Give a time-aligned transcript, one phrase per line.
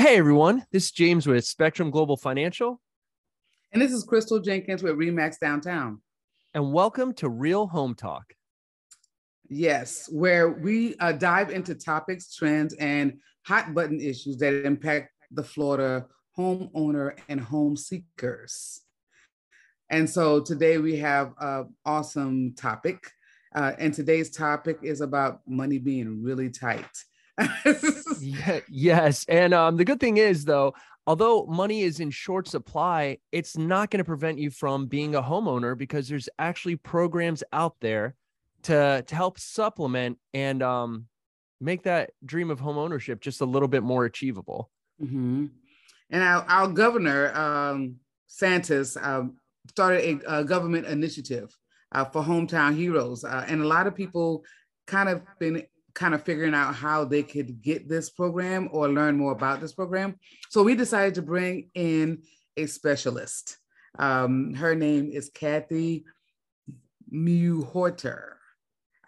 [0.00, 2.80] Hey everyone, this is James with Spectrum Global Financial.
[3.70, 6.00] And this is Crystal Jenkins with Remax Downtown.
[6.54, 8.32] And welcome to Real Home Talk.
[9.50, 15.44] Yes, where we uh, dive into topics, trends, and hot button issues that impact the
[15.44, 16.06] Florida
[16.36, 18.80] homeowner and home seekers.
[19.90, 23.06] And so today we have an awesome topic.
[23.54, 26.88] Uh, and today's topic is about money being really tight.
[28.20, 29.24] yeah, yes.
[29.28, 30.74] And um, the good thing is, though,
[31.06, 35.22] although money is in short supply, it's not going to prevent you from being a
[35.22, 38.14] homeowner because there's actually programs out there
[38.62, 41.06] to to help supplement and um,
[41.60, 44.70] make that dream of home ownership just a little bit more achievable.
[45.02, 45.46] Mm-hmm.
[46.10, 47.96] And our, our governor, um,
[48.26, 49.36] Santos, um,
[49.68, 51.56] started a, a, government initiative
[51.92, 54.44] uh, for hometown heroes, uh, and a lot of people
[54.86, 59.16] kind of been kind of figuring out how they could get this program or learn
[59.16, 60.16] more about this program.
[60.48, 62.22] So we decided to bring in
[62.56, 63.58] a specialist.
[63.98, 66.04] Um, her name is Kathie
[67.12, 68.34] Mewhorter.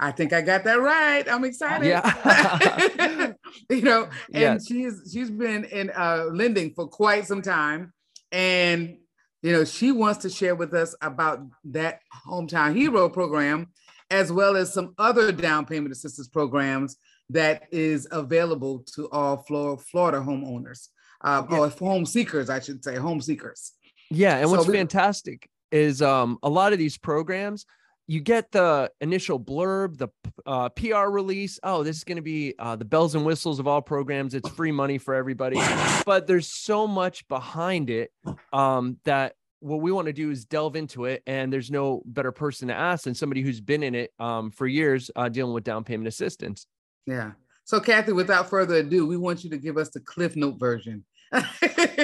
[0.02, 1.28] I think I got that right.
[1.30, 1.86] I'm excited.
[1.86, 3.32] Yeah.
[3.70, 4.66] you know, and yes.
[4.66, 7.92] she's she's been in uh, lending for quite some time,
[8.32, 8.96] and
[9.42, 13.68] you know she wants to share with us about that hometown hero program
[14.12, 16.96] as well as some other down payment assistance programs
[17.30, 20.88] that is available to all Florida homeowners
[21.22, 21.58] uh, yeah.
[21.58, 23.72] or home seekers, I should say, home seekers.
[24.10, 27.64] Yeah, and so what's we, fantastic is um, a lot of these programs
[28.08, 30.08] you get the initial blurb, the
[30.44, 31.58] uh, PR release.
[31.62, 34.34] Oh, this is going to be uh, the bells and whistles of all programs.
[34.34, 35.56] It's free money for everybody.
[36.04, 38.10] But there's so much behind it
[38.52, 42.32] um, that what we want to do is delve into it and there's no better
[42.32, 45.62] person to ask than somebody who's been in it um, for years uh, dealing with
[45.62, 46.66] down payment assistance.
[47.06, 47.32] Yeah.
[47.64, 51.04] So kathie without further ado we want you to give us the cliff note version.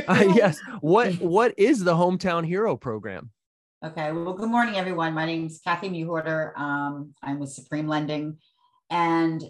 [0.06, 0.58] Uh, yes.
[0.80, 3.30] What what is the hometown hero program?
[3.84, 4.12] Okay.
[4.12, 5.12] Well good morning everyone.
[5.12, 6.56] My name is kathie Mewhorter.
[6.58, 8.38] Um, i'm with supreme lending.
[8.88, 9.42] And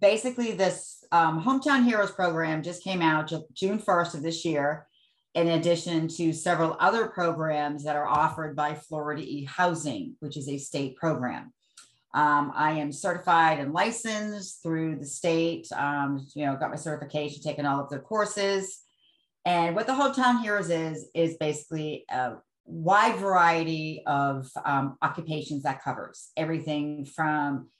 [0.00, 4.86] basically this um, hometown heroes program just came out june 1st of this year
[5.34, 10.58] in addition to several other programs that are offered by Florida e-Housing, which is a
[10.58, 11.52] state program.
[12.14, 15.68] Um, I am certified and licensed through the state.
[15.72, 18.80] Um, you know, got my certification, taken all of the courses.
[19.46, 25.82] And what the Hometown Heroes is, is basically a wide variety of um, occupations that
[25.82, 27.70] covers everything from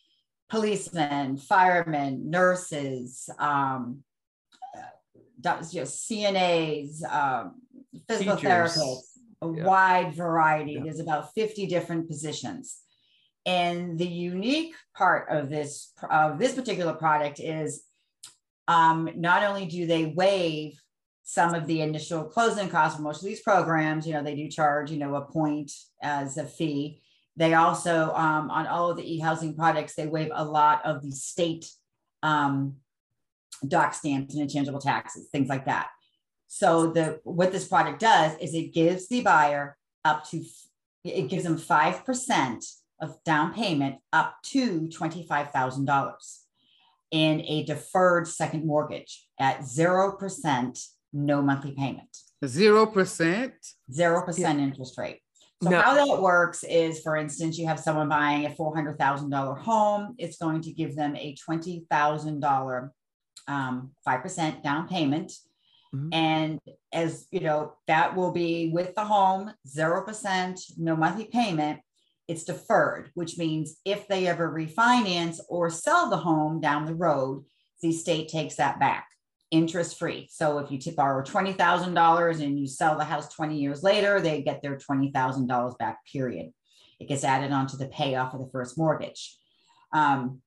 [0.49, 4.03] policemen, firemen, nurses, um,
[5.45, 7.55] you know, CNAs, um,
[8.09, 8.77] physical Teachers.
[8.77, 9.03] therapists,
[9.43, 9.65] a yeah.
[9.65, 10.73] wide variety.
[10.73, 10.83] Yeah.
[10.85, 12.79] There's about 50 different positions.
[13.45, 17.83] And the unique part of this of this particular product is
[18.69, 20.81] um, not only do they waive
[21.25, 24.49] some of the initial closing costs for most of these programs, you know, they do
[24.49, 27.01] charge, you know, a point as a fee.
[27.37, 31.13] They also, um, on all of the e-housing products, they waive a lot of the
[31.13, 31.67] state
[32.23, 32.77] um,
[33.67, 35.89] doc stamps and intangible taxes, things like that.
[36.49, 40.45] So the what this product does is it gives the buyer up to
[41.05, 42.65] it gives them five percent
[43.01, 46.43] of down payment up to twenty five thousand dollars
[47.11, 50.79] in a deferred second mortgage at zero percent,
[51.13, 52.17] no monthly payment.
[52.45, 53.55] Zero percent.
[53.91, 55.21] Zero percent interest rate.
[55.63, 55.81] So no.
[55.81, 59.55] how that works is, for instance, you have someone buying a four hundred thousand dollar
[59.55, 60.17] home.
[60.19, 62.93] It's going to give them a twenty thousand dollar
[63.49, 65.33] um, 5% down payment.
[65.95, 66.09] Mm-hmm.
[66.13, 66.61] And
[66.93, 71.81] as you know, that will be with the home, 0%, no monthly payment.
[72.29, 77.45] It's deferred, which means if they ever refinance or sell the home down the road,
[77.83, 79.09] the state takes that back
[79.53, 80.27] interest free.
[80.31, 84.43] So if you tip borrow $20,000 and you sell the house 20 years later, they
[84.43, 86.53] get their $20,000 back, period.
[86.99, 89.37] It gets added onto the payoff of the first mortgage.
[89.93, 90.41] Um,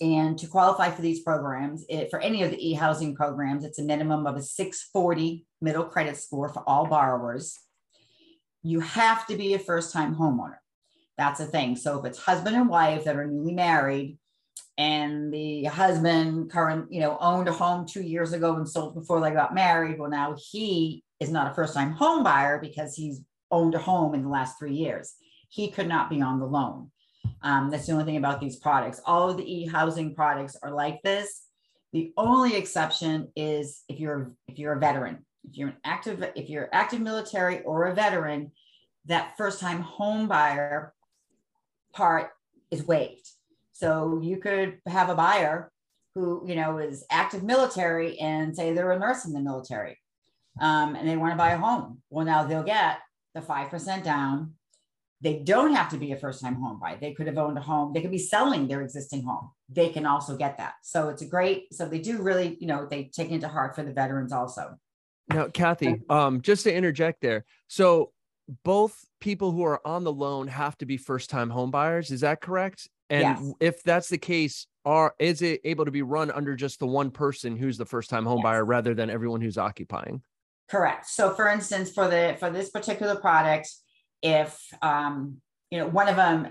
[0.00, 3.84] and to qualify for these programs, it, for any of the e-housing programs, it's a
[3.84, 7.58] minimum of a 640 middle credit score for all borrowers.
[8.62, 10.56] You have to be a first-time homeowner.
[11.16, 11.76] That's a thing.
[11.76, 14.18] So if it's husband and wife that are newly married,
[14.76, 19.20] and the husband current, you know, owned a home two years ago and sold before
[19.20, 23.20] they got married, well, now he is not a first-time home buyer because he's
[23.52, 25.14] owned a home in the last three years.
[25.48, 26.90] He could not be on the loan.
[27.44, 29.00] Um, that's the only thing about these products.
[29.06, 31.42] All of the e-housing products are like this.
[31.92, 36.50] The only exception is if you're if you're a veteran, if you're an active, if
[36.50, 38.50] you're active military or a veteran,
[39.06, 40.92] that first time home buyer
[41.92, 42.30] part
[42.72, 43.28] is waived.
[43.72, 45.70] So you could have a buyer
[46.14, 49.98] who you know is active military and say they're a nurse in the military
[50.60, 52.98] um, and they want to buy a home well now they'll get
[53.34, 54.54] the 5% down
[55.20, 56.98] they don't have to be a first time home buyer.
[57.00, 57.92] They could have owned a home.
[57.92, 59.50] They could be selling their existing home.
[59.68, 60.74] They can also get that.
[60.82, 63.82] So it's a great so they do really you know they take into heart for
[63.82, 64.78] the veterans also.
[65.30, 68.12] Now kathie um, just to interject there so
[68.62, 72.20] both people who are on the loan have to be first time home buyers is
[72.20, 72.88] that correct?
[73.10, 73.52] And yes.
[73.60, 77.10] if that's the case are is it able to be run under just the one
[77.10, 78.44] person who's the first time home yes.
[78.44, 80.22] buyer rather than everyone who's occupying?
[80.68, 81.06] Correct.
[81.06, 83.70] So for instance for the for this particular product
[84.24, 85.36] if um
[85.70, 86.48] you know one of them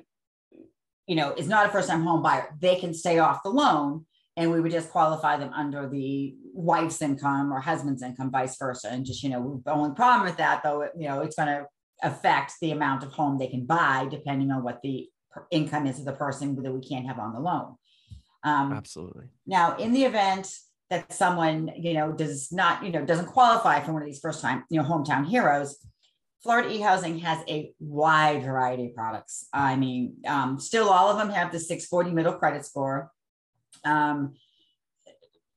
[1.07, 4.05] you know is not a first time home buyer they can stay off the loan
[4.37, 8.87] and we would just qualify them under the wife's income or husband's income vice versa
[8.89, 11.65] and just you know the only problem with that though you know it's going to
[12.03, 15.09] affect the amount of home they can buy depending on what the
[15.51, 17.75] income is of the person that we can't have on the loan
[18.43, 19.25] um, Absolutely.
[19.47, 20.53] Now, in the event
[20.89, 24.41] that someone, you know, does not, you know, doesn't qualify for one of these first
[24.41, 25.77] time, you know, hometown heroes,
[26.43, 29.47] Florida e-housing has a wide variety of products.
[29.53, 33.11] I mean, um, still all of them have the 640 middle credit score.
[33.85, 34.33] Um,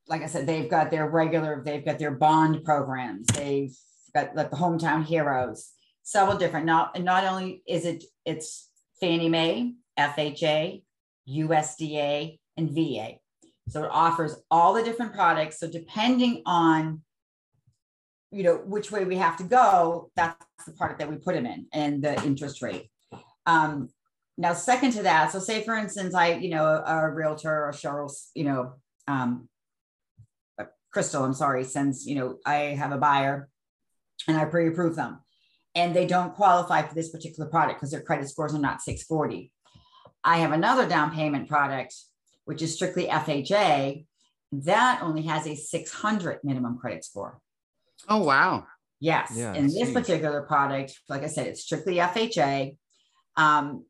[0.07, 3.77] like I said, they've got their regular, they've got their bond programs, they've
[4.15, 5.73] got like the hometown heroes,
[6.05, 6.67] several different.
[6.67, 10.83] Not not only is it it's Fannie Mae, FHA,
[11.29, 13.17] USDA, and VA.
[13.69, 15.59] So it offers all the different products.
[15.59, 17.03] So depending on
[18.31, 20.37] you know which way we have to go, that's
[20.67, 22.91] the product that we put them in and the interest rate.
[23.47, 23.89] Um,
[24.39, 27.73] now, second to that, so say for instance, I you know a, a realtor or
[27.73, 28.75] Cheryl's, you know,
[29.09, 29.49] um,
[30.93, 33.49] Crystal, I'm sorry, since you know I have a buyer
[34.29, 35.21] and I pre-approve them,
[35.75, 39.53] and they don't qualify for this particular product because their credit scores are not 640.
[40.25, 41.95] I have another down payment product
[42.47, 44.07] which is strictly FHA,
[44.53, 47.41] that only has a 600 minimum credit score.
[48.09, 48.67] Oh, wow.
[49.01, 49.33] Yes.
[49.35, 52.77] Yeah, in this particular product, like I said, it's strictly FHA.
[53.37, 53.85] Um,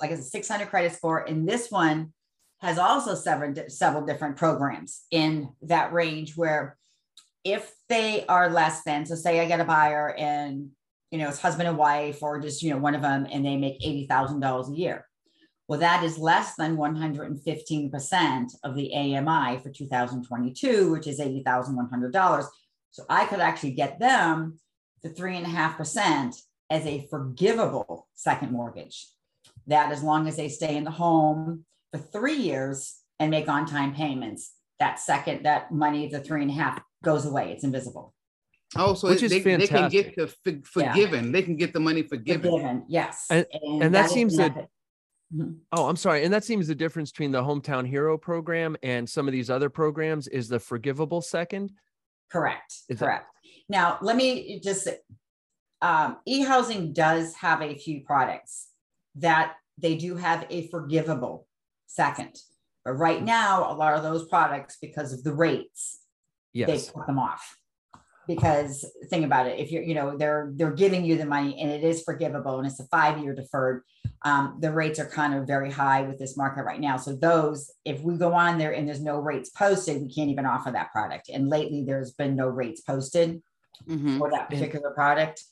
[0.00, 1.18] like it's a 600 credit score.
[1.18, 2.12] And this one
[2.60, 6.76] has also several, several different programs in that range where
[7.44, 10.70] if they are less than, so say I get a buyer and,
[11.10, 13.56] you know, it's husband and wife or just, you know, one of them and they
[13.56, 15.06] make $80,000 a year.
[15.68, 22.46] Well, that is less than 115% of the AMI for 2022, which is $80,100.
[22.98, 24.58] So I could actually get them
[25.04, 26.34] the 3.5%
[26.68, 29.06] as a forgivable second mortgage.
[29.68, 33.66] That as long as they stay in the home for three years and make on
[33.66, 37.52] time payments, that second, that money, the three and a half goes away.
[37.52, 38.14] It's invisible.
[38.74, 39.70] Oh, so Which is they, fantastic.
[39.70, 41.26] they can get the for, forgiven.
[41.26, 41.30] Yeah.
[41.30, 42.50] They can get the money forgiven.
[42.50, 43.26] Forgiven, yes.
[43.30, 44.68] And, and, and that, that seems that
[45.34, 45.52] Mm-hmm.
[45.72, 46.24] Oh, I'm sorry.
[46.24, 49.68] And that seems the difference between the Hometown Hero program and some of these other
[49.68, 51.72] programs is the forgivable second.
[52.30, 52.74] Correct.
[52.88, 53.26] Is Correct.
[53.32, 54.88] That- now, let me just
[55.82, 58.68] um, e-housing does have a few products
[59.16, 61.46] that they do have a forgivable
[61.86, 62.36] second.
[62.84, 63.26] But right mm.
[63.26, 66.00] now, a lot of those products, because of the rates,
[66.52, 66.86] yes.
[66.86, 67.56] they cut them off
[68.28, 71.70] because think about it if you're you know they're they're giving you the money and
[71.70, 73.82] it is forgivable and it's a five year deferred
[74.22, 76.96] um, the rates are kind of very high with this market right now.
[76.96, 80.46] So those if we go on there and there's no rates posted we can't even
[80.46, 81.28] offer that product.
[81.28, 83.40] And lately there's been no rates posted
[83.88, 84.18] mm-hmm.
[84.18, 85.42] for that particular product.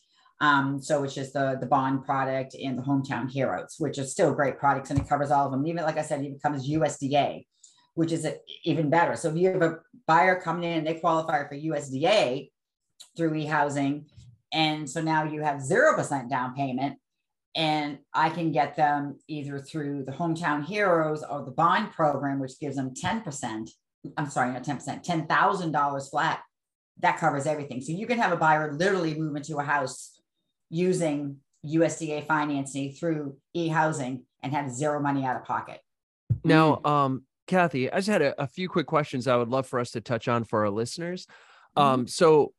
[0.40, 4.35] Um, so it's just the the bond product and the hometown heroes which are still
[4.35, 5.66] great products and it covers all of them.
[5.66, 7.45] Even like i said it covers usda
[7.95, 8.26] which is
[8.64, 9.16] even better.
[9.16, 12.50] So if you have a buyer coming in and they qualify for usda
[13.16, 14.06] through e-housing.
[14.52, 16.99] And so now you have 0% down payment
[17.56, 22.61] and I can get them either through the Hometown Heroes or the bond program, which
[22.61, 23.70] gives them 10%.
[24.18, 26.42] I'm sorry, not 10%, $10,000 flat.
[27.00, 27.80] That covers everything.
[27.80, 30.20] So you can have a buyer literally move into a house
[30.68, 35.80] using USDA financing through e-housing and have zero money out of pocket.
[36.44, 39.78] Now, um, Kathie, I just had a, a, few quick questions I would love for
[39.78, 41.26] us to touch on for our listeners.
[41.76, 41.82] Mm-hmm.
[41.82, 42.52] Um, so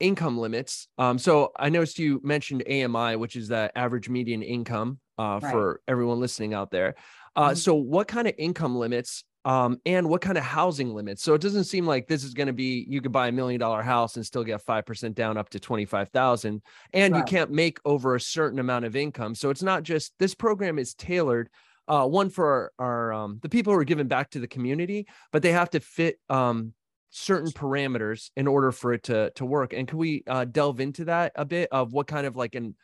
[0.00, 0.88] income limits.
[0.98, 5.52] Um, so I noticed you mentioned AMI, which is the average median income uh, right.
[5.52, 6.96] for everyone listening out there.
[7.36, 7.56] Uh, mm-hmm.
[7.56, 11.22] So what kind of income limits um, and what kind of housing limits?
[11.22, 13.60] So it doesn't seem like this is going to be you could buy a million
[13.60, 17.18] dollar house and still get five percent down up to twenty five thousand, and right.
[17.20, 19.34] you can't make over a certain amount of income.
[19.34, 21.48] So it's not just this program is tailored.
[21.88, 25.08] Uh, one for our, our um, the people who are giving back to the community,
[25.32, 26.72] but they have to fit um,
[27.10, 31.04] certain parameters in order for it to to work and can we uh, delve into
[31.06, 32.74] that a bit of what kind of like an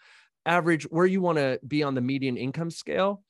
[0.45, 3.23] average where you want to be on the median income scale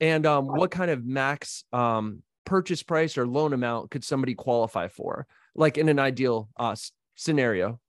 [0.00, 4.88] and um, what kind of max um, purchase price or loan amount could somebody qualify
[4.88, 6.74] for, like in an ideal uh,
[7.14, 7.80] scenario?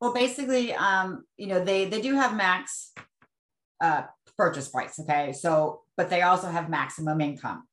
[0.00, 2.92] Well, basically, um, you know, they they do have max
[3.80, 4.02] uh,
[4.36, 4.98] purchase price.
[5.00, 7.66] Okay, so but they also have maximum income.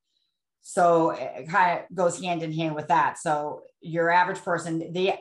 [0.62, 3.18] So it kind of goes hand in hand with that.
[3.18, 5.14] So your average person, the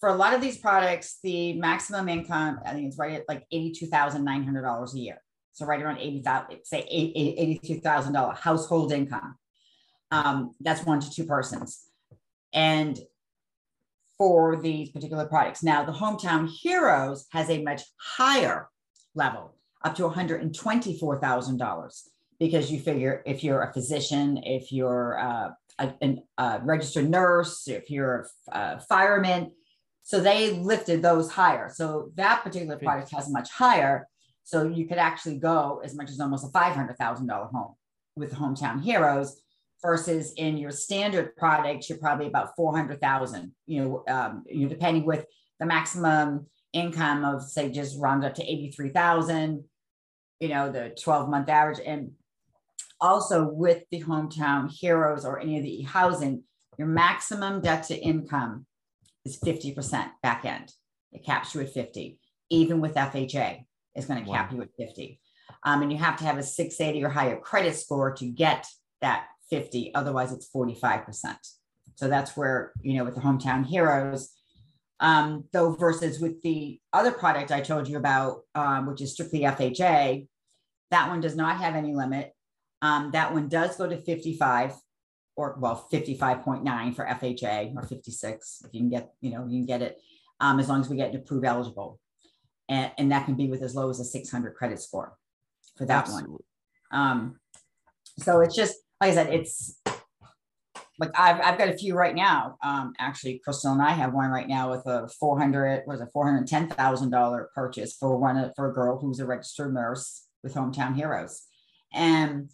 [0.00, 3.46] for a lot of these products, the maximum income, I think it's right at like
[3.52, 5.22] $82,900 a year.
[5.52, 9.36] So right around 80,000, say $82,000 household income.
[10.10, 11.84] Um, that's one to two persons.
[12.52, 12.98] And
[14.18, 15.62] for these particular products.
[15.62, 18.68] Now, the Hometown Heroes has a much higher
[19.14, 19.54] level,
[19.84, 22.02] up to $124,000,
[22.38, 25.48] because you figure if you're a physician, if you're uh,
[25.82, 29.52] a, a, registered nurse, if you're a, a fireman,
[30.02, 31.70] so they lifted those higher.
[31.72, 34.08] So that particular product has much higher.
[34.44, 37.74] So you could actually go as much as almost a $500,000 home
[38.16, 39.40] with the Hometown Heroes
[39.82, 45.04] versus in your standard products, you're probably about 400,000, you know, um, you know, depending
[45.04, 45.24] with
[45.58, 49.64] the maximum income of say just round up to 83,000,
[50.40, 51.80] you know, the 12 month average.
[51.84, 52.12] And
[53.02, 56.44] also with the hometown heroes or any of the housing,
[56.78, 58.64] your maximum debt to income
[59.26, 60.72] is 50% back end.
[61.12, 62.18] It caps you at 50,
[62.48, 64.56] even with FHA, it's going to cap wow.
[64.56, 65.20] you at 50.
[65.64, 68.66] Um, and you have to have a 680 or higher credit score to get
[69.00, 71.36] that 50, otherwise it's 45%.
[71.96, 74.30] So that's where, you know, with the hometown heroes,
[75.00, 79.40] um, though versus with the other product I told you about, um, which is strictly
[79.40, 80.26] FHA,
[80.90, 82.32] that one does not have any limit.
[82.82, 84.74] Um, that one does go to 55
[85.36, 89.66] or well, 55.9 for FHA or 56 if you can get, you know, you can
[89.66, 90.00] get it
[90.40, 91.98] um, as long as we get to prove eligible.
[92.68, 95.16] And, and that can be with as low as a 600 credit score
[95.76, 96.44] for that Absolutely.
[96.90, 97.00] one.
[97.00, 97.40] Um,
[98.18, 99.80] so it's just like I said, it's
[100.98, 102.56] like I've, I've got a few right now.
[102.62, 107.44] Um, actually, Crystal and I have one right now with a 400 was a $410,000
[107.54, 111.42] purchase for one for a girl who's a registered nurse with Hometown Heroes.
[111.92, 112.50] And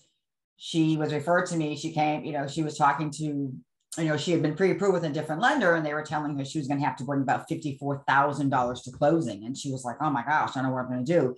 [0.58, 1.76] she was referred to me.
[1.76, 3.54] She came, you know, she was talking to, you
[3.98, 6.58] know, she had been pre-approved with a different lender and they were telling her she
[6.58, 9.44] was going to have to bring about $54,000 to closing.
[9.44, 11.36] And she was like, oh my gosh, I don't know what I'm going to do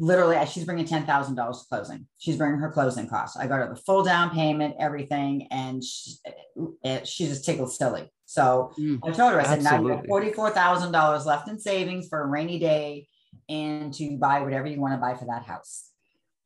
[0.00, 2.06] literally uh, she's bringing $10,000 to closing.
[2.18, 3.36] She's bringing her closing costs.
[3.36, 5.46] I got her the full down payment, everything.
[5.50, 8.10] And she, it, uh, uh, she just tickled silly.
[8.24, 12.22] So mm, I told her, I said, now you have $44,000 left in savings for
[12.22, 13.06] a rainy day
[13.48, 15.89] and to buy whatever you want to buy for that house.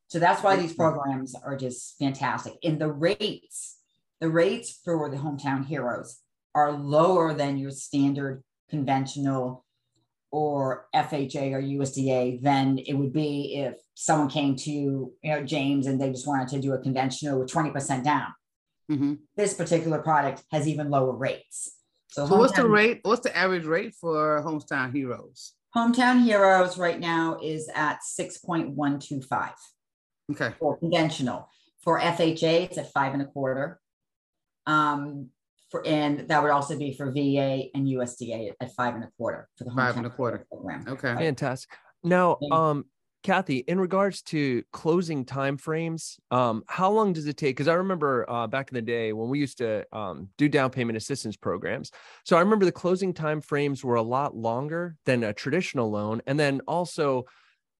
[0.09, 2.55] So that's why these programs are just fantastic.
[2.63, 3.79] And the rates,
[4.21, 6.21] the rates for the hometown heroes
[6.55, 9.65] are lower than your standard conventional
[10.31, 15.87] or FHA or USDA than it would be if someone came to you know James
[15.87, 18.35] and they just wanted to do a conventional with 20% down.
[18.91, 19.15] Mm-hmm.
[19.37, 21.77] This particular product has even lower rates.
[22.09, 23.01] So, so what's the rate?
[23.03, 25.53] What's the average rate for Hometown Heroes?
[25.75, 29.51] Hometown Heroes right now is at 6.125.
[30.33, 30.55] Okay.
[30.59, 31.49] For conventional.
[31.83, 33.81] For FHA, it's at five and a quarter.
[34.67, 35.29] Um,
[35.71, 39.49] for, and that would also be for VA and USDA at five and a quarter
[39.57, 40.85] for the five and a quarter program.
[40.87, 41.71] Okay, fantastic.
[42.03, 42.85] Now, um,
[43.25, 47.57] Kathie, in regards to closing time frames, um, how long does it take?
[47.57, 50.71] Because I remember uh, back in the day when we used to um, do down
[50.71, 51.91] payment assistance programs.
[52.25, 56.21] So I remember the closing time frames were a lot longer than a traditional loan,
[56.27, 57.25] and then also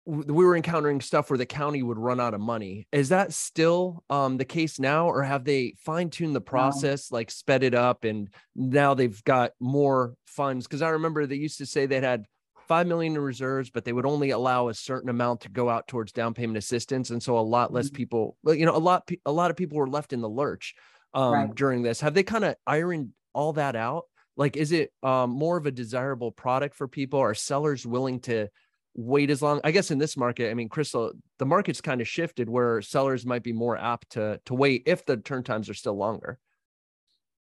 [0.05, 2.87] we were encountering stuff where the county would run out of money.
[2.91, 7.31] Is that still um, the case now, or have they fine tuned the process, like
[7.31, 10.67] sped it up, and now they've got more funds?
[10.67, 12.25] Because I remember they used to say they had
[12.67, 15.87] five million in reserves, but they would only allow a certain amount to go out
[15.87, 17.95] towards down payment assistance, and so a lot less mm-hmm.
[17.95, 20.75] people, you know, a lot a lot of people were left in the lurch
[21.15, 21.55] um, right.
[21.55, 22.01] during this.
[22.01, 24.03] Have they kind of ironed all that out?
[24.37, 27.19] Like, is it um, more of a desirable product for people?
[27.19, 28.49] Are sellers willing to
[28.95, 32.07] wait as long i guess in this market i mean crystal the market's kind of
[32.07, 35.73] shifted where sellers might be more apt to to wait if the turn times are
[35.73, 36.39] still longer.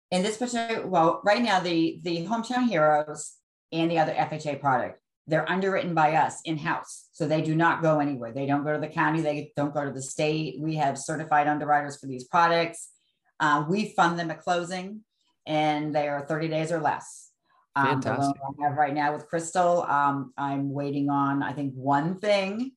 [0.10, 3.36] In this particular well right now the the hometown heroes
[3.72, 7.10] and the other fha product they're underwritten by us in-house.
[7.12, 8.32] So they do not go anywhere.
[8.32, 9.20] They don't go to the county.
[9.20, 10.58] They don't go to the state.
[10.58, 12.92] We have certified underwriters for these products.
[13.38, 15.02] Uh, we fund them at closing
[15.46, 17.27] and they are 30 days or less
[17.78, 21.74] um, the loan I have right now with Crystal, um, I'm waiting on, I think,
[21.76, 22.72] one thing.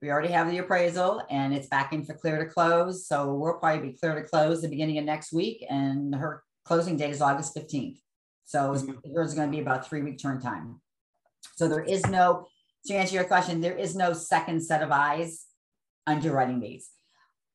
[0.00, 3.06] We already have the appraisal and it's back in for clear to close.
[3.06, 5.64] So we'll probably be clear to close the beginning of next week.
[5.70, 7.98] And her closing date is August 15th.
[8.44, 9.14] So mm-hmm.
[9.14, 10.80] there's going to be about three week turn time.
[11.56, 12.46] So there is no,
[12.86, 15.46] to answer your question, there is no second set of eyes
[16.06, 16.90] underwriting these.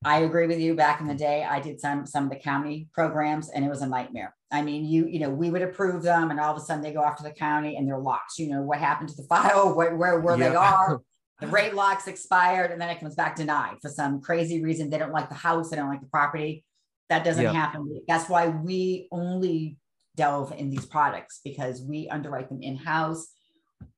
[0.05, 0.75] I agree with you.
[0.75, 3.81] Back in the day, I did some some of the county programs, and it was
[3.81, 4.35] a nightmare.
[4.51, 6.93] I mean, you you know, we would approve them, and all of a sudden they
[6.93, 8.37] go off to the county, and they're locked.
[8.37, 9.73] You know, what happened to the file?
[9.73, 11.01] Where where, where they are?
[11.39, 14.89] The rate locks expired, and then it comes back denied for some crazy reason.
[14.89, 15.69] They don't like the house.
[15.69, 16.65] They don't like the property.
[17.09, 18.01] That doesn't happen.
[18.07, 19.77] That's why we only
[20.15, 23.27] delve in these products because we underwrite them in house.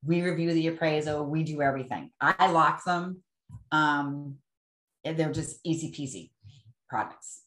[0.04, 1.26] We review the appraisal.
[1.26, 2.12] We do everything.
[2.20, 3.24] I lock them.
[3.72, 4.36] Um,
[5.04, 6.32] they're just easy peasy
[6.90, 7.44] products.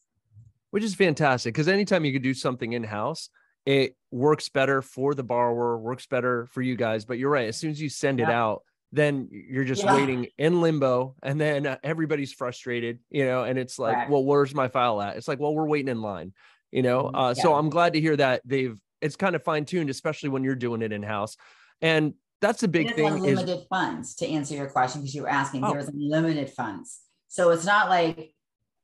[0.71, 3.29] Which is fantastic because anytime you can do something in house,
[3.65, 7.05] it works better for the borrower, works better for you guys.
[7.05, 7.47] But you're right.
[7.47, 8.29] As soon as you send yeah.
[8.29, 9.95] it out, then you're just yeah.
[9.95, 14.09] waiting in limbo and then uh, everybody's frustrated you know and it's like right.
[14.09, 16.31] well where's my file at it's like well we're waiting in line
[16.71, 17.15] you know mm-hmm.
[17.15, 17.41] uh, yeah.
[17.41, 20.83] so i'm glad to hear that they've it's kind of fine-tuned especially when you're doing
[20.83, 21.35] it in house
[21.81, 25.29] and that's a big thing unlimited is, funds to answer your question because you were
[25.29, 25.73] asking oh.
[25.73, 27.01] there's unlimited funds
[27.33, 28.31] so it's not like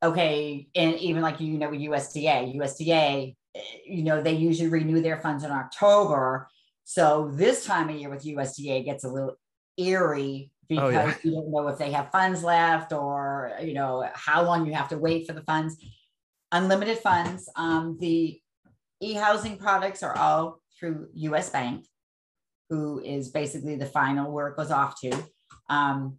[0.01, 5.01] okay and even like you know with usda usda eh, you know they usually renew
[5.01, 6.47] their funds in october.
[6.83, 9.35] So this time of year with usda gets a little
[9.77, 11.13] eerie because oh, yeah.
[11.21, 14.89] you don't know if they have funds left or you know how long you have
[14.89, 15.77] to wait for the funds.
[16.51, 17.47] Unlimited funds.
[17.55, 18.41] Um, the
[18.99, 21.85] e-housing products are all through us bank
[22.71, 25.11] who is basically the final where it goes off to.
[25.69, 26.17] Um,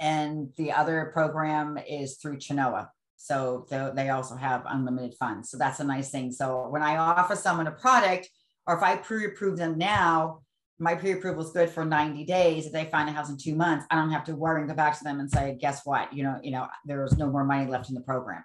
[0.00, 5.80] and the other program is through chenoa so they also have unlimited funds so that's
[5.80, 8.28] a nice thing so when i offer someone a product
[8.66, 10.40] or if i pre-approve them now
[10.80, 12.66] my pre-approval is good for 90 days.
[12.66, 14.74] If they find a house in two months, I don't have to worry and go
[14.74, 16.12] back to them and say, guess what?
[16.12, 18.42] You know, you know, there's no more money left in the program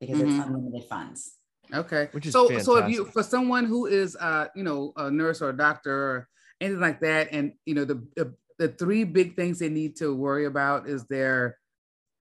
[0.00, 0.40] because mm-hmm.
[0.40, 1.36] it's unlimited funds.
[1.72, 2.08] Okay.
[2.10, 2.64] Which is so fantastic.
[2.64, 5.94] so if you for someone who is uh, you know, a nurse or a doctor
[5.94, 6.28] or
[6.60, 10.14] anything like that, and you know, the, the the three big things they need to
[10.14, 11.56] worry about is their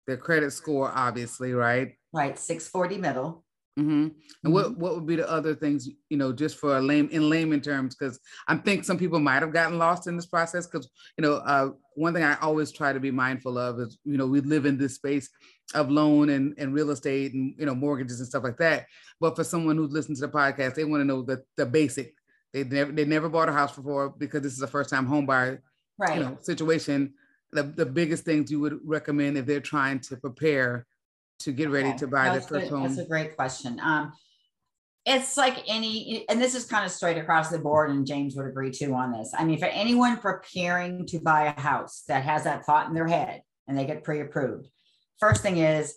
[0.07, 1.95] their credit score, obviously, right?
[2.13, 3.45] Right, 640 middle.
[3.77, 3.91] Mm-hmm.
[3.91, 4.51] And mm-hmm.
[4.51, 7.59] what what would be the other things you know just for a lame in layman
[7.59, 7.93] terms?
[7.93, 10.65] Because I think some people might have gotten lost in this process.
[10.65, 14.17] Because you know, uh, one thing I always try to be mindful of is you
[14.17, 15.29] know we live in this space
[15.75, 18.85] of loan and, and real estate and you know mortgages and stuff like that.
[19.19, 22.13] But for someone who's listened to the podcast, they want to know the the basic.
[22.53, 25.25] They never they never bought a house before because this is a first time home
[25.25, 25.61] buyer
[25.99, 26.17] right.
[26.17, 27.13] you know situation.
[27.51, 30.85] The the biggest things you would recommend if they're trying to prepare
[31.39, 32.83] to get ready to buy the first home?
[32.83, 33.79] That's a great question.
[33.81, 34.13] Um,
[35.05, 38.45] it's like any, and this is kind of straight across the board, and James would
[38.45, 39.33] agree too on this.
[39.37, 43.07] I mean, for anyone preparing to buy a house that has that thought in their
[43.07, 44.67] head and they get pre-approved,
[45.19, 45.95] first thing is,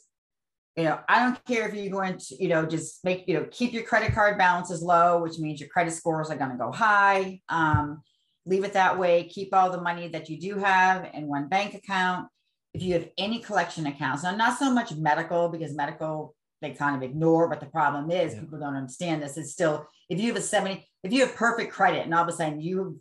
[0.76, 3.46] you know, I don't care if you're going to, you know, just make, you know,
[3.50, 6.72] keep your credit card balances low, which means your credit scores are going to go
[6.72, 7.40] high.
[7.50, 8.00] Um,
[8.46, 9.24] leave it that way.
[9.24, 12.28] Keep all the money that you do have in one bank account
[12.74, 16.94] if you have any collection accounts, now not so much medical because medical they kind
[16.94, 18.40] of ignore, but the problem is yeah.
[18.40, 19.36] people don't understand this.
[19.36, 22.28] It's still if you have a 70, if you have perfect credit and all of
[22.28, 23.00] a sudden you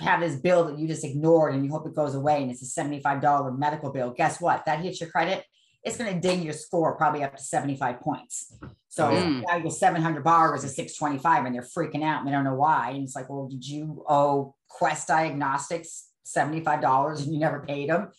[0.00, 2.76] have this bill that you just ignored and you hope it goes away and it's
[2.76, 4.66] a $75 medical bill, guess what?
[4.66, 5.44] That hits your credit.
[5.84, 8.52] It's going to ding your score probably up to 75 points.
[8.88, 9.44] So mm.
[9.46, 12.90] now your 700 borrowers is 625 and they're freaking out and they don't know why.
[12.90, 18.10] And it's like, well, did you owe Quest Diagnostics $75 and you never paid them?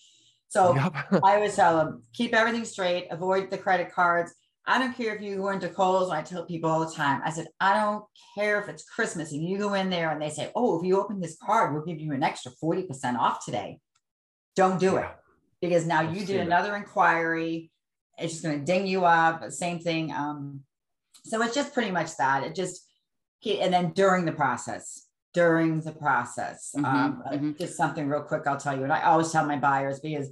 [0.49, 0.93] So yep.
[1.23, 4.33] I always tell them keep everything straight, avoid the credit cards.
[4.65, 6.10] I don't care if you go into Kohl's.
[6.10, 8.03] I tell people all the time, I said, I don't
[8.36, 10.99] care if it's Christmas and you go in there and they say, Oh, if you
[10.99, 13.79] open this card, we'll give you an extra 40% off today.
[14.55, 15.07] Don't do it
[15.62, 17.71] because now you did another inquiry.
[18.17, 19.51] It's just going to ding you up.
[19.51, 20.12] Same thing.
[20.12, 20.62] Um,
[21.23, 22.43] so it's just pretty much that.
[22.43, 22.86] It just,
[23.45, 26.72] and then during the process, during the process.
[26.76, 27.52] Mm-hmm, um, mm-hmm.
[27.60, 28.84] Just something real quick, I'll tell you.
[28.84, 30.30] And I always tell my buyers because,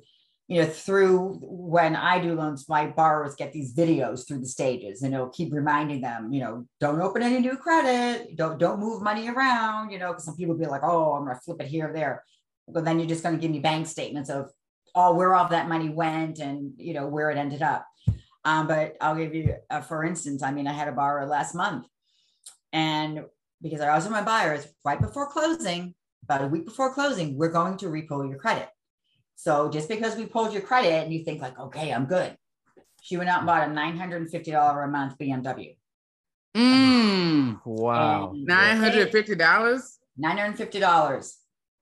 [0.48, 5.02] you know, through when I do loans, my borrowers get these videos through the stages
[5.02, 9.02] and it'll keep reminding them, you know, don't open any new credit, don't don't move
[9.02, 11.90] money around, you know, because some people be like, oh, I'm gonna flip it here
[11.90, 12.24] or there.
[12.68, 14.50] But then you're just gonna give me bank statements of
[14.96, 17.86] all oh, where all that money went and you know where it ended up.
[18.46, 21.56] Um, but I'll give you, a, for instance, I mean, I had a borrower last
[21.56, 21.88] month,
[22.72, 23.26] and
[23.66, 27.50] because I always tell my buyers right before closing, about a week before closing, we're
[27.50, 28.70] going to repo your credit.
[29.36, 32.38] So just because we pulled your credit and you think like, okay, I'm good.
[33.02, 35.78] She went out and bought a $950 a month BMW.
[36.56, 38.34] Mm, wow.
[38.36, 39.98] $950?
[40.20, 41.34] $950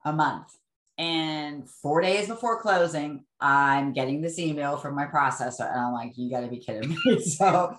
[0.06, 0.58] a month.
[0.98, 5.70] And four days before closing, I'm getting this email from my processor.
[5.70, 7.20] And I'm like, you got to be kidding me.
[7.26, 7.76] so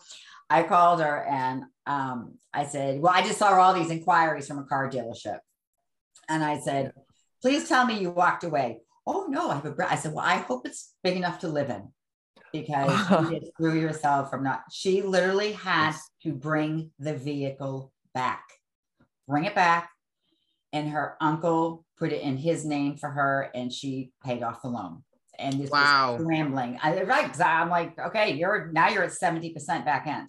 [0.50, 4.59] I called her and um, I said, Well, I just saw all these inquiries from
[4.59, 5.38] a car dealership.
[6.28, 6.92] And I said,
[7.42, 8.80] Please tell me you walked away.
[9.07, 11.70] Oh, no, I have a, I said, Well, I hope it's big enough to live
[11.70, 11.88] in.
[12.52, 14.62] because you screw yourself from not.
[14.70, 18.44] She literally had to bring the vehicle back,
[19.28, 19.90] bring it back,
[20.72, 24.68] and her uncle put it in his name for her, and she paid off the
[24.68, 25.02] loan.
[25.38, 26.14] And this wow.
[26.14, 26.79] was scrambling.
[26.83, 27.40] I, right.
[27.40, 30.29] I'm like, okay, you're now you're at seventy percent back end.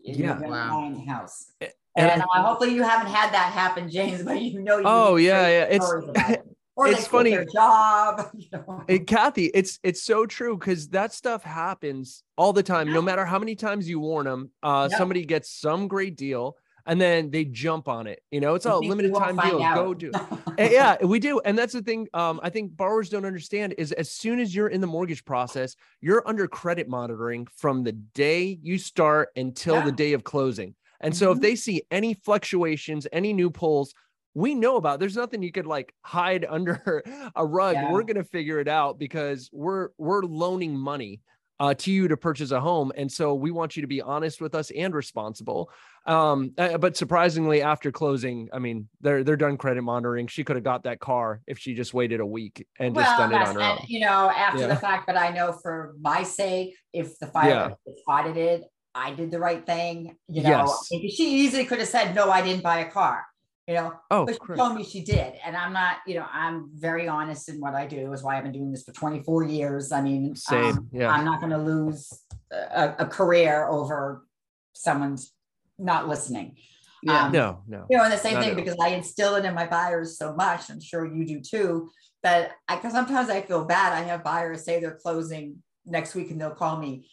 [0.00, 0.94] Yeah, wow.
[1.06, 1.52] House.
[1.60, 4.22] And, and uh, hopefully you haven't had that happen, James.
[4.24, 5.92] But you know, you oh yeah, yeah, it's.
[5.92, 6.44] It.
[6.80, 8.84] it's funny job you know?
[8.86, 12.94] hey, kathie it's it's so true because that stuff happens all the time yeah.
[12.94, 14.96] no matter how many times you warn them uh yep.
[14.96, 16.56] somebody gets some great deal
[16.88, 18.22] and then they jump on it.
[18.30, 19.62] You know, it's a limited time deal.
[19.62, 19.74] Out.
[19.76, 20.10] Go do.
[20.58, 21.38] Eh, yeah, we do.
[21.44, 22.08] And that's the thing.
[22.14, 25.76] Um, I think borrowers don't understand is as soon as you're in the mortgage process,
[26.00, 29.84] you're under credit monitoring from the day you start until yeah.
[29.84, 30.74] the day of closing.
[31.00, 31.18] And mm-hmm.
[31.18, 31.42] so if mm-hmm.
[31.42, 33.94] they see any fluctuations, any new pulls,
[34.34, 37.04] we know about there's nothing you could like hide under
[37.36, 37.92] a rug yeah.
[37.92, 41.20] we're going to figure it out because we're we're loaning money
[41.60, 44.40] uh, to you to purchase a home and so we want you to be honest
[44.40, 45.70] with us and responsible
[46.08, 50.26] um, uh, but surprisingly, after closing, I mean, they're they're done credit monitoring.
[50.26, 53.18] She could have got that car if she just waited a week and well, just
[53.18, 53.84] done it on her and, own.
[53.88, 54.66] You know, after yeah.
[54.68, 57.92] the fact, but I know for my sake, if the file yeah.
[57.92, 58.62] is audited,
[58.94, 60.16] I did the right thing.
[60.28, 61.14] You know, yes.
[61.14, 63.26] she easily could have said, "No, I didn't buy a car."
[63.68, 65.98] You know, oh, but she told me she did, and I'm not.
[66.06, 68.14] You know, I'm very honest in what I do.
[68.14, 69.92] Is why I've been doing this for 24 years.
[69.92, 70.78] I mean, same.
[70.78, 72.10] Um, yeah, I'm not going to lose
[72.50, 74.24] a, a career over
[74.72, 75.34] someone's
[75.78, 76.56] not listening.
[77.02, 77.26] Yeah.
[77.26, 77.84] Um, no, no.
[77.90, 80.70] You know, and the same thing because I instill it in my buyers so much.
[80.70, 81.90] I'm sure you do too.
[82.22, 83.92] That I, because sometimes I feel bad.
[83.92, 87.10] I have buyers say they're closing next week and they'll call me.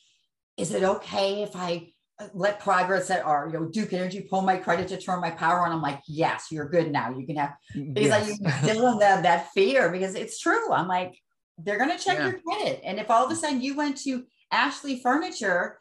[0.55, 1.91] Is it okay if I
[2.33, 5.65] let progress at our, you know, Duke Energy pull my credit to turn my power
[5.65, 5.71] on?
[5.71, 7.09] I'm like, yes, you're good now.
[7.09, 8.39] You can have, because yes.
[8.41, 10.71] I instill in them that fear because it's true.
[10.71, 11.15] I'm like,
[11.57, 12.29] they're going to check yeah.
[12.29, 12.81] your credit.
[12.83, 15.79] And if all of a sudden you went to Ashley Furniture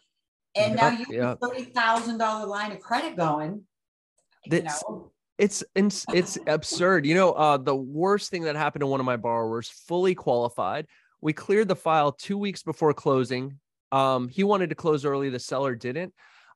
[0.56, 3.62] and yep, now you have a thirty thousand dollar line of credit going.
[4.46, 5.12] That's, you know?
[5.38, 7.06] It's it's it's absurd.
[7.06, 10.86] You know, uh, the worst thing that happened to one of my borrowers, fully qualified.
[11.20, 13.58] We cleared the file two weeks before closing.
[13.94, 15.30] Um, he wanted to close early.
[15.30, 16.12] The seller didn't.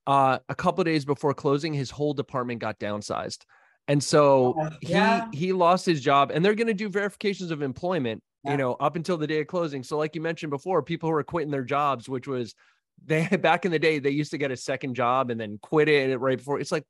[0.07, 3.45] Uh, a couple days before closing, his whole department got downsized,
[3.87, 5.29] and so yeah.
[5.31, 6.33] he he lost his job.
[6.33, 8.53] And they're going to do verifications of employment, yeah.
[8.53, 9.83] you know, up until the day of closing.
[9.83, 12.55] So, like you mentioned before, people who are quitting their jobs, which was
[13.07, 15.89] they back in the day they used to get a second job and then quit
[15.89, 16.85] it right before it's like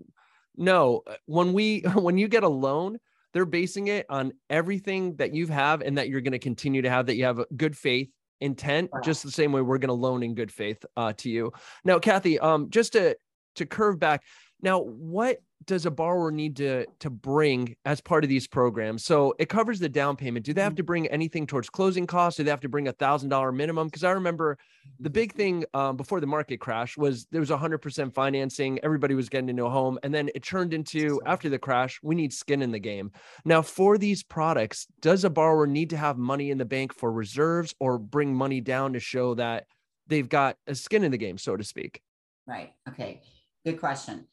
[0.56, 2.98] no uh, when we when you get a loan
[3.34, 6.88] they're basing it on everything that you have and that you're going to continue to
[6.88, 8.08] have that you have good faith
[8.40, 11.53] intent just the same way we're going to loan in good faith uh, to you.
[11.85, 13.16] Now kathie um just to
[13.57, 14.22] to curve back
[14.62, 19.04] now what does a borrower need to to bring as part of these programs?
[19.04, 20.46] So it covers the down payment.
[20.46, 20.76] Do they have mm-hmm.
[20.76, 22.38] to bring anything towards closing costs?
[22.38, 23.88] Do they have to bring a thousand dollar minimum?
[23.88, 24.58] Because I remember
[24.98, 28.78] the big thing um, before the market crash was there was hundred percent financing.
[28.82, 32.14] Everybody was getting into a home, and then it turned into after the crash, we
[32.14, 33.12] need skin in the game.
[33.44, 37.12] Now, for these products, does a borrower need to have money in the bank for
[37.12, 39.66] reserves, or bring money down to show that
[40.06, 42.00] they've got a skin in the game, so to speak?
[42.46, 42.72] Right.
[42.88, 43.20] Okay.
[43.66, 44.26] Good question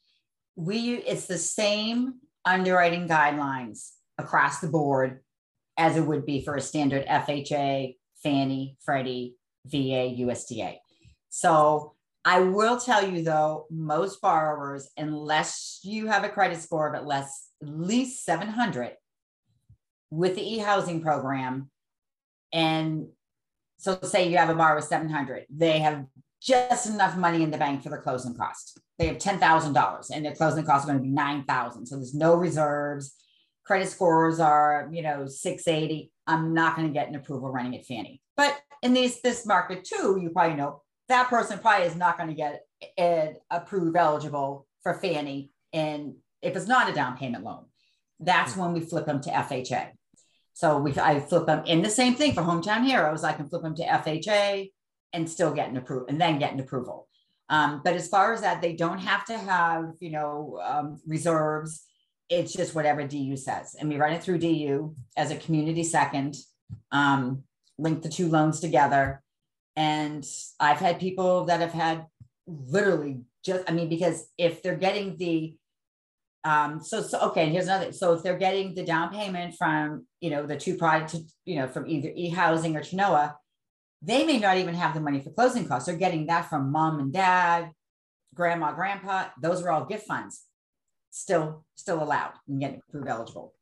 [0.56, 2.14] we it's the same
[2.44, 5.20] underwriting guidelines across the board
[5.76, 10.78] as it would be for a standard FHA, Fannie, Freddie, VA, USDA.
[11.28, 16.94] So I will tell you though, most borrowers, unless you have a credit score of
[16.94, 18.92] at less at least 700
[20.10, 21.70] with the e-housing program,
[22.52, 23.08] and
[23.78, 26.06] so say you have a borrower with 700, they have
[26.40, 30.34] just enough money in the bank for the closing cost they have $10,000 and their
[30.34, 31.86] closing costs are going to be 9,000.
[31.86, 33.14] So there's no reserves.
[33.66, 36.10] Credit scores are, you know, 680.
[36.26, 38.22] I'm not going to get an approval running at Fannie.
[38.36, 42.28] But in this this market too, you probably know that person probably is not going
[42.28, 42.62] to get
[43.50, 45.50] approved eligible for Fannie.
[45.72, 47.66] And if it's not a down payment loan,
[48.20, 49.90] that's when we flip them to FHA.
[50.52, 53.24] So we I flip them in the same thing for hometown heroes.
[53.24, 54.70] I can flip them to FHA
[55.16, 57.08] and still get an approval and then get an approval.
[57.48, 61.84] Um, but as far as that, they don't have to have, you know, um, reserves.
[62.28, 63.76] It's just whatever DU says.
[63.78, 66.36] And we run it through DU as a community second,
[66.92, 67.44] um,
[67.78, 69.22] link the two loans together.
[69.74, 70.26] And
[70.60, 72.06] I've had people that have had
[72.46, 75.54] literally just, I mean, because if they're getting the,
[76.44, 77.92] um, so, so okay, here's another.
[77.92, 81.68] So if they're getting the down payment from, you know, the two products, you know,
[81.68, 83.34] from either e-housing or Chenoa,
[84.02, 85.86] they may not even have the money for closing costs.
[85.86, 87.70] They're getting that from mom and dad,
[88.34, 89.26] grandma, grandpa.
[89.40, 90.44] Those are all gift funds.
[91.10, 93.54] Still, still allowed and getting approved eligible.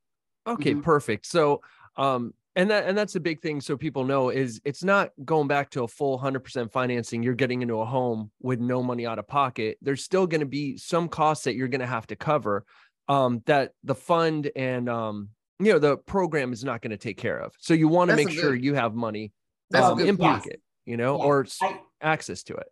[0.47, 0.81] Okay, mm-hmm.
[0.81, 1.27] perfect.
[1.27, 1.62] So
[1.97, 5.49] um and that and that's a big thing so people know is it's not going
[5.49, 9.18] back to a full 100% financing you're getting into a home with no money out
[9.18, 12.16] of pocket there's still going to be some costs that you're going to have to
[12.16, 12.64] cover
[13.09, 17.18] um, that the fund and um, you know the program is not going to take
[17.18, 19.33] care of so you want to make sure you have money
[19.77, 21.25] um, in pocket you know yeah.
[21.25, 22.69] or I, access to it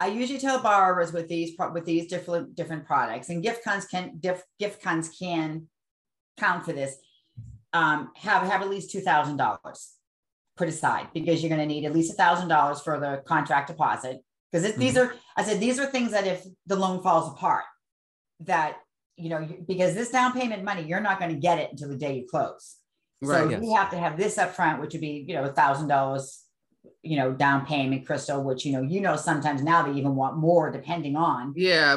[0.00, 4.18] I usually tell borrowers with these with these different different products and gift cons can
[4.20, 5.68] diff, gift cons can
[6.38, 6.96] count for this
[7.72, 9.94] um, have have at least two thousand dollars
[10.56, 13.68] put aside because you're going to need at least a thousand dollars for the contract
[13.68, 14.18] deposit
[14.50, 14.80] because mm-hmm.
[14.80, 17.64] these are I said these are things that if the loan falls apart
[18.40, 18.76] that
[19.16, 21.96] you know because this down payment money you're not going to get it until the
[21.96, 22.76] day you close.
[23.20, 23.62] Right, so yes.
[23.62, 26.44] you have to have this up front, which would be you know a thousand dollars
[27.02, 30.36] you know down payment crystal which you know you know sometimes now they even want
[30.36, 31.96] more depending on yeah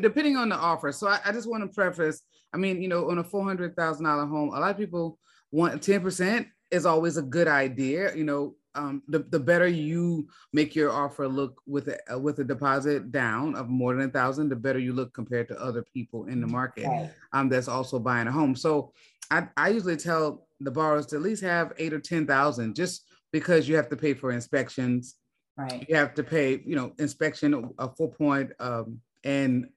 [0.00, 3.10] depending on the offer so I, I just want to preface I mean, you know,
[3.10, 5.18] on a four hundred thousand dollar home, a lot of people
[5.50, 8.14] want ten percent is always a good idea.
[8.14, 12.38] You know, um, the, the better you make your offer look with a uh, with
[12.38, 15.82] a deposit down of more than a thousand, the better you look compared to other
[15.82, 16.86] people in the market
[17.32, 18.56] um, that's also buying a home.
[18.56, 18.92] So
[19.30, 23.04] I, I usually tell the borrowers to at least have eight or ten thousand, just
[23.32, 25.16] because you have to pay for inspections.
[25.56, 25.84] Right.
[25.88, 29.68] You have to pay, you know, inspection, a full point, um, and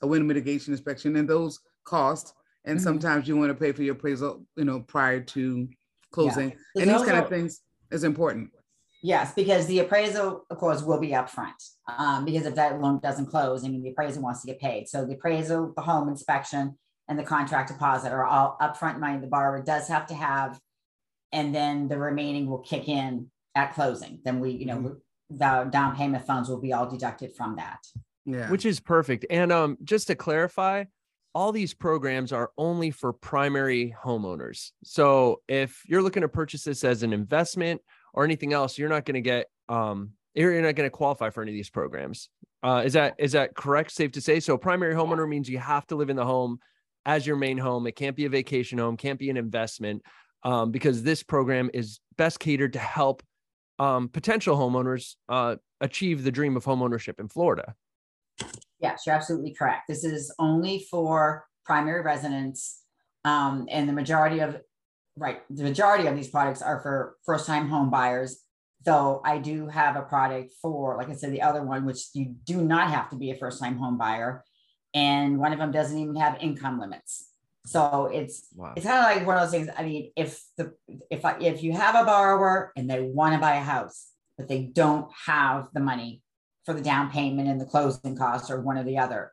[0.00, 2.32] a wind mitigation inspection, and those costs.
[2.64, 2.84] and mm-hmm.
[2.84, 5.68] sometimes you want to pay for your appraisal you know prior to
[6.10, 6.82] closing yeah.
[6.82, 8.50] and these kind of things is important
[9.02, 11.52] yes because the appraisal of course will be upfront
[11.98, 14.88] um, because if that loan doesn't close i mean the appraiser wants to get paid
[14.88, 16.76] so the appraisal the home inspection
[17.08, 20.58] and the contract deposit are all upfront money the borrower does have to have
[21.32, 25.36] and then the remaining will kick in at closing then we you know mm-hmm.
[25.36, 27.78] the down payment funds will be all deducted from that
[28.24, 30.84] yeah which is perfect and um just to clarify
[31.34, 34.70] all these programs are only for primary homeowners.
[34.84, 37.80] So if you're looking to purchase this as an investment
[38.12, 41.42] or anything else, you're not going to get um you're not going to qualify for
[41.42, 42.28] any of these programs.
[42.62, 43.90] Uh, is that is that correct?
[43.90, 44.40] Safe to say.
[44.40, 46.58] So primary homeowner means you have to live in the home
[47.06, 47.86] as your main home.
[47.86, 50.02] It can't be a vacation home, can't be an investment,
[50.42, 53.22] um, because this program is best catered to help
[53.78, 57.74] um, potential homeowners uh, achieve the dream of homeownership in Florida.
[58.80, 59.84] Yes, you're absolutely correct.
[59.88, 62.82] This is only for primary residents.
[63.24, 64.58] Um, and the majority of,
[65.16, 68.40] right, the majority of these products are for first time home buyers.
[68.84, 72.34] Though I do have a product for, like I said, the other one, which you
[72.44, 74.44] do not have to be a first time home buyer.
[74.94, 77.30] And one of them doesn't even have income limits.
[77.66, 78.74] So it's wow.
[78.76, 79.68] it's kind of like one of those things.
[79.76, 80.74] I mean, if the
[81.10, 84.48] if I, if you have a borrower and they want to buy a house, but
[84.48, 86.22] they don't have the money
[86.64, 89.32] for the down payment and the closing costs or one or the other,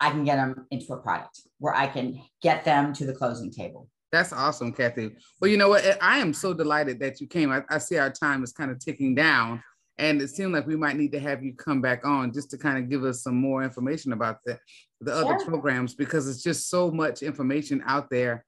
[0.00, 3.50] I can get them into a product where I can get them to the closing
[3.50, 3.88] table.
[4.12, 5.10] That's awesome, Kathie.
[5.40, 5.84] Well, you know what?
[6.00, 7.50] I am so delighted that you came.
[7.50, 9.62] I, I see our time is kind of ticking down,
[9.98, 12.58] and it seemed like we might need to have you come back on just to
[12.58, 14.58] kind of give us some more information about the,
[15.00, 18.44] the other programs because it's just so much information out there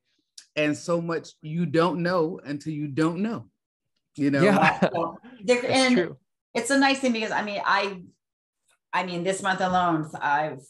[0.57, 3.47] and so much you don't know until you don't know.
[4.17, 4.43] You know?
[4.43, 4.89] Yeah.
[4.93, 5.19] Well,
[5.69, 6.17] and true
[6.55, 8.01] it's a nice thing because I mean, I,
[8.93, 10.61] I mean, this month alone, I've,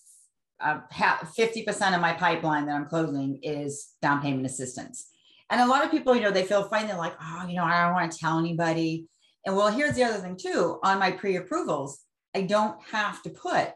[0.60, 5.06] I've 50% of my pipeline that I'm closing is down payment assistance.
[5.48, 6.86] And a lot of people, you know, they feel fine.
[6.86, 9.06] They're like, oh, you know, I don't want to tell anybody.
[9.46, 10.78] And well, here's the other thing too.
[10.82, 12.00] On my pre-approvals,
[12.34, 13.72] I don't have to put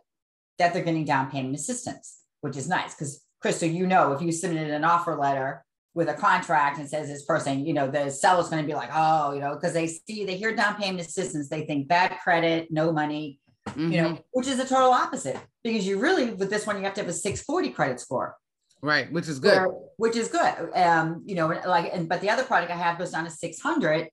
[0.59, 4.33] that they're getting down payment assistance, which is nice because Crystal, you know, if you
[4.33, 8.49] submitted an offer letter with a contract and says this person, you know, the seller's
[8.49, 11.49] going to be like, oh, you know, because they see, they hear down payment assistance,
[11.49, 13.93] they think bad credit, no money, mm-hmm.
[13.93, 14.23] you know, mm-hmm.
[14.33, 17.11] which is the total opposite because you really, with this one, you have to have
[17.11, 18.37] a 640 credit score.
[18.83, 19.67] Right, which is good.
[19.97, 20.71] which is good.
[20.75, 24.09] Um, you know, like, and but the other product I have goes down to 600,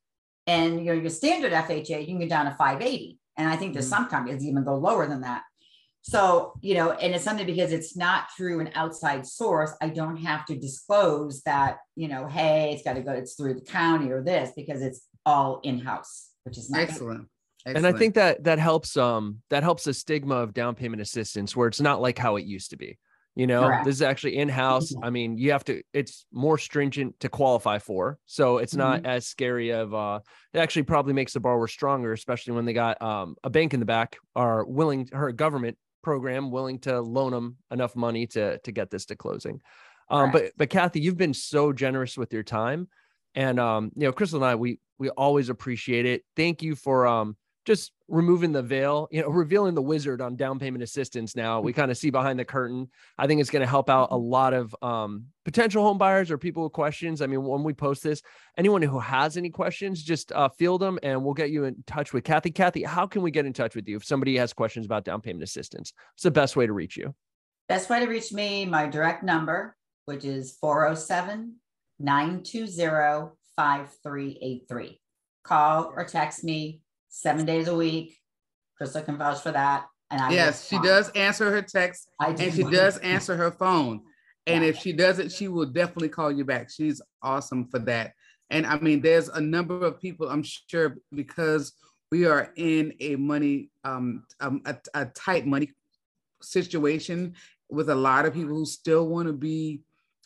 [0.47, 3.17] and you know, your standard FHA, you can get down to 580.
[3.37, 4.03] And I think there's mm-hmm.
[4.03, 5.43] some companies even go lower than that.
[6.03, 9.71] So, you know, and it's something because it's not through an outside source.
[9.81, 13.53] I don't have to disclose that, you know, hey, it's got to go, it's through
[13.53, 16.89] the county or this because it's all in house, which is nice.
[16.89, 17.27] Excellent.
[17.65, 17.85] Excellent.
[17.85, 21.55] And I think that that helps um that helps the stigma of down payment assistance
[21.55, 22.97] where it's not like how it used to be.
[23.35, 23.85] You know, Correct.
[23.85, 24.93] this is actually in house.
[25.01, 28.19] I mean, you have to, it's more stringent to qualify for.
[28.25, 29.05] So it's not mm-hmm.
[29.05, 30.19] as scary of, uh,
[30.53, 33.79] it actually probably makes the borrower stronger, especially when they got um, a bank in
[33.79, 38.71] the back are willing, her government program willing to loan them enough money to to
[38.71, 39.61] get this to closing.
[40.09, 40.31] Um.
[40.31, 42.87] But but Kathie, you've been so generous with your time,
[43.35, 46.23] and um, you know, Crystal and I, we we always appreciate it.
[46.35, 50.57] Thank you for um just removing the veil, you know, revealing the wizard on down
[50.59, 51.35] payment assistance.
[51.35, 52.89] Now we kind of see behind the curtain.
[53.17, 56.37] I think it's going to help out a lot of um, potential home buyers or
[56.37, 57.21] people with questions.
[57.21, 58.21] I mean, when we post this,
[58.57, 62.13] anyone who has any questions, just uh, field them and we'll get you in touch
[62.13, 62.51] with Kathie.
[62.51, 65.21] Kathie, how can we get in touch with you if somebody has questions about down
[65.21, 65.93] payment assistance?
[66.13, 67.13] What's the best way to reach you?
[67.69, 71.55] Best way to reach me, my direct number, which is 407
[71.99, 74.99] 920 5383.
[75.43, 78.17] Call or text me seven days a week.
[78.77, 79.85] Crystal can vouch for that.
[80.09, 84.01] And I yes, she does answer her text and she does answer her phone.
[84.47, 84.71] And yeah.
[84.71, 86.71] if she doesn't, she will definitely call you back.
[86.71, 88.13] She's awesome for that.
[88.49, 91.73] And I mean, there's a number of people, I'm sure, because
[92.11, 95.69] we are in a money, um, um a, a tight money
[96.41, 97.35] situation
[97.69, 99.83] with a lot of people who still want to be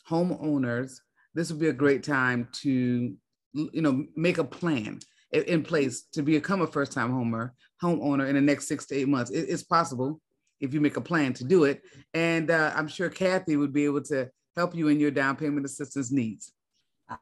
[0.10, 1.02] homeowners.
[1.34, 3.14] This would be a great time to,
[3.52, 5.02] you know, make a plan
[5.44, 9.08] in place to become a first time homer homeowner in the next six to eight
[9.08, 9.32] months.
[9.32, 10.22] It, it's possible
[10.62, 11.82] if you make a plan to do it.
[12.14, 15.66] And uh, I'm sure Kathie would be able to help you in your down payment
[15.66, 16.54] assistance needs.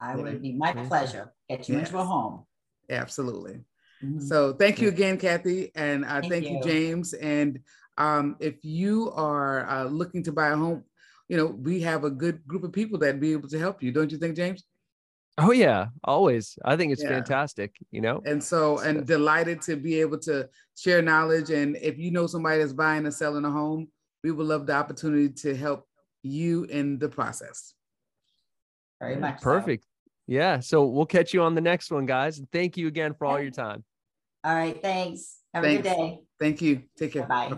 [0.00, 1.32] I would be my pleasure.
[1.48, 1.88] Get you yes.
[1.88, 2.44] into a home.
[2.88, 3.60] Absolutely.
[4.02, 4.20] Mm-hmm.
[4.20, 6.56] So thank you again, Kathie, and uh, thank, thank you.
[6.56, 6.62] you.
[6.62, 7.12] James.
[7.14, 7.60] And
[7.98, 10.84] um, if you are uh, looking to buy a home,
[11.28, 13.92] you know we have a good group of people that be able to help you.
[13.92, 14.64] Don't you think, James?
[15.36, 16.56] Oh yeah, always.
[16.64, 17.08] I think it's yeah.
[17.08, 18.22] fantastic, you know.
[18.24, 22.58] And so and delighted to be able to share knowledge and if you know somebody
[22.60, 23.88] that's buying and selling a home,
[24.22, 25.88] we would love the opportunity to help
[26.22, 27.74] you in the process.
[29.00, 29.40] Very much.
[29.40, 29.84] Perfect.
[29.84, 29.88] So.
[30.26, 32.38] Yeah, so we'll catch you on the next one, guys.
[32.38, 33.84] and Thank you again for all your time.
[34.42, 35.38] All right, thanks.
[35.52, 35.80] Have thanks.
[35.80, 36.20] a good day.
[36.40, 36.82] Thank you.
[36.96, 37.26] Take care.
[37.26, 37.52] Bye.